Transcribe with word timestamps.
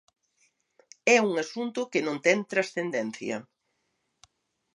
É 1.15 1.17
un 1.27 1.33
asunto 1.43 1.89
que 1.91 2.01
non 2.07 2.17
ten 2.25 2.39
transcendencia. 2.51 3.37